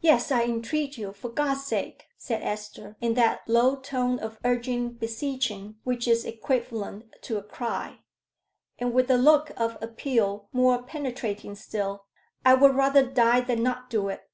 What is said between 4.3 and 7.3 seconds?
urgent beseeching which is equivalent